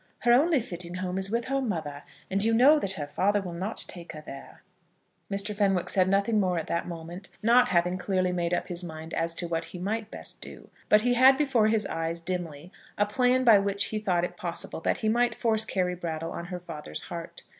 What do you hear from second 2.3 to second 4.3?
and you know that her father will not take her